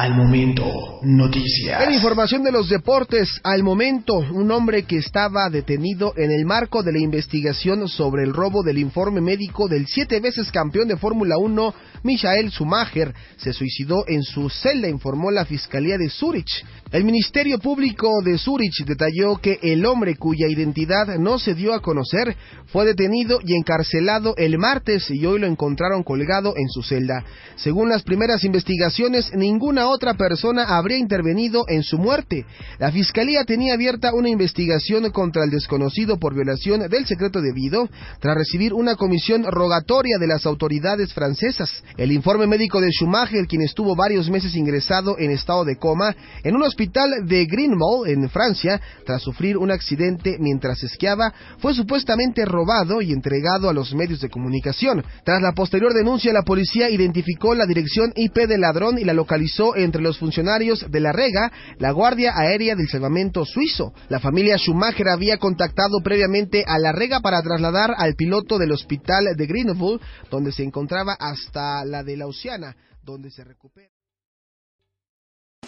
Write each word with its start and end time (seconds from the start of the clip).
Al 0.00 0.14
momento, 0.14 0.64
noticias. 1.02 1.82
En 1.82 1.92
información 1.92 2.42
de 2.42 2.50
los 2.50 2.70
deportes, 2.70 3.38
al 3.44 3.62
momento, 3.62 4.14
un 4.14 4.50
hombre 4.50 4.84
que 4.84 4.96
estaba 4.96 5.50
detenido 5.50 6.14
en 6.16 6.30
el 6.30 6.46
marco 6.46 6.82
de 6.82 6.90
la 6.90 7.00
investigación 7.00 7.86
sobre 7.86 8.22
el 8.22 8.32
robo 8.32 8.62
del 8.62 8.78
informe 8.78 9.20
médico 9.20 9.68
del 9.68 9.86
siete 9.86 10.18
veces 10.20 10.50
campeón 10.50 10.88
de 10.88 10.96
Fórmula 10.96 11.36
1, 11.36 11.74
Michael 12.02 12.50
Schumacher, 12.50 13.14
se 13.36 13.52
suicidó 13.52 14.04
en 14.08 14.22
su 14.22 14.48
celda, 14.48 14.88
informó 14.88 15.30
la 15.30 15.44
Fiscalía 15.44 15.98
de 15.98 16.08
Zurich. 16.08 16.64
El 16.92 17.04
Ministerio 17.04 17.58
Público 17.58 18.08
de 18.24 18.38
Zurich 18.38 18.84
detalló 18.86 19.36
que 19.36 19.58
el 19.62 19.84
hombre 19.84 20.16
cuya 20.16 20.48
identidad 20.48 21.18
no 21.18 21.38
se 21.38 21.54
dio 21.54 21.74
a 21.74 21.82
conocer 21.82 22.34
fue 22.72 22.86
detenido 22.86 23.38
y 23.44 23.54
encarcelado 23.54 24.34
el 24.38 24.58
martes 24.58 25.10
y 25.10 25.24
hoy 25.26 25.40
lo 25.40 25.46
encontraron 25.46 26.02
colgado 26.02 26.54
en 26.56 26.68
su 26.68 26.82
celda. 26.82 27.22
Según 27.56 27.90
las 27.90 28.02
primeras 28.02 28.42
investigaciones, 28.44 29.30
ninguna 29.34 29.89
otra 29.90 30.14
persona 30.14 30.64
habría 30.64 30.98
intervenido 30.98 31.64
en 31.68 31.82
su 31.82 31.98
muerte. 31.98 32.46
La 32.78 32.90
Fiscalía 32.92 33.44
tenía 33.44 33.74
abierta 33.74 34.14
una 34.14 34.28
investigación 34.28 35.10
contra 35.10 35.44
el 35.44 35.50
desconocido 35.50 36.18
por 36.18 36.34
violación 36.34 36.88
del 36.88 37.06
secreto 37.06 37.40
debido 37.40 37.88
tras 38.20 38.36
recibir 38.36 38.72
una 38.72 38.96
comisión 38.96 39.44
rogatoria 39.44 40.18
de 40.18 40.26
las 40.26 40.46
autoridades 40.46 41.12
francesas. 41.12 41.82
El 41.96 42.12
informe 42.12 42.46
médico 42.46 42.80
de 42.80 42.90
Schumacher, 42.90 43.46
quien 43.46 43.62
estuvo 43.62 43.94
varios 43.94 44.30
meses 44.30 44.54
ingresado 44.54 45.16
en 45.18 45.30
estado 45.30 45.64
de 45.64 45.76
coma 45.76 46.14
en 46.42 46.56
un 46.56 46.62
hospital 46.62 47.26
de 47.26 47.46
Greenmall, 47.46 48.08
en 48.08 48.28
Francia, 48.30 48.80
tras 49.04 49.22
sufrir 49.22 49.56
un 49.56 49.70
accidente 49.70 50.36
mientras 50.38 50.82
esquiaba, 50.82 51.32
fue 51.58 51.74
supuestamente 51.74 52.44
robado 52.44 53.02
y 53.02 53.12
entregado 53.12 53.68
a 53.68 53.72
los 53.72 53.94
medios 53.94 54.20
de 54.20 54.30
comunicación. 54.30 55.04
Tras 55.24 55.42
la 55.42 55.52
posterior 55.52 55.92
denuncia, 55.92 56.32
la 56.32 56.42
policía 56.42 56.90
identificó 56.90 57.54
la 57.54 57.66
dirección 57.66 58.12
IP 58.14 58.46
del 58.46 58.60
ladrón 58.60 58.98
y 58.98 59.04
la 59.04 59.14
localizó 59.14 59.74
entre 59.84 60.02
los 60.02 60.18
funcionarios 60.18 60.90
de 60.90 61.00
la 61.00 61.12
Rega, 61.12 61.52
la 61.78 61.90
Guardia 61.92 62.32
Aérea 62.36 62.74
del 62.74 62.88
Salvamento 62.88 63.44
Suizo. 63.44 63.92
La 64.08 64.20
familia 64.20 64.56
Schumacher 64.58 65.08
había 65.08 65.38
contactado 65.38 66.00
previamente 66.02 66.64
a 66.66 66.78
la 66.78 66.92
Rega 66.92 67.20
para 67.20 67.42
trasladar 67.42 67.94
al 67.96 68.14
piloto 68.14 68.58
del 68.58 68.72
hospital 68.72 69.36
de 69.36 69.46
Greenville, 69.46 70.00
donde 70.30 70.52
se 70.52 70.62
encontraba 70.62 71.14
hasta 71.18 71.84
la 71.84 72.02
de 72.02 72.16
la 72.16 72.26
Oceana, 72.26 72.76
donde 73.02 73.30
se 73.30 73.44
recupera. 73.44 73.90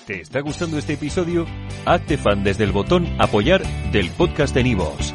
¿Te 0.06 0.20
está 0.20 0.40
gustando 0.40 0.78
este 0.78 0.94
episodio? 0.94 1.46
Hazte 1.84 2.18
fan 2.18 2.42
desde 2.42 2.64
el 2.64 2.72
botón 2.72 3.06
Apoyar 3.20 3.62
del 3.92 4.10
podcast 4.10 4.54
de 4.54 4.64
Nivos. 4.64 5.14